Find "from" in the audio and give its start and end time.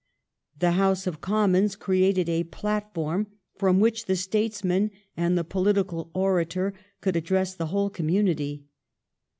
3.55-3.79